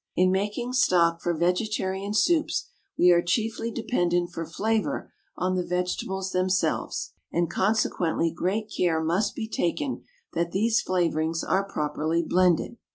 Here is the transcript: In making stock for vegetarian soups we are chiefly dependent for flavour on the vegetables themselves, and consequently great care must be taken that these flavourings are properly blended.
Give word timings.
In 0.15 0.31
making 0.31 0.73
stock 0.73 1.21
for 1.21 1.31
vegetarian 1.31 2.15
soups 2.15 2.69
we 2.97 3.11
are 3.11 3.21
chiefly 3.21 3.69
dependent 3.69 4.31
for 4.31 4.47
flavour 4.47 5.13
on 5.37 5.53
the 5.55 5.63
vegetables 5.63 6.31
themselves, 6.31 7.11
and 7.31 7.51
consequently 7.51 8.31
great 8.31 8.73
care 8.75 8.99
must 9.03 9.35
be 9.35 9.47
taken 9.47 10.03
that 10.33 10.53
these 10.53 10.81
flavourings 10.81 11.43
are 11.43 11.65
properly 11.71 12.23
blended. 12.23 12.77